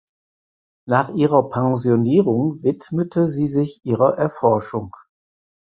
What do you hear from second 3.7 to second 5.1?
ihrer Erforschung.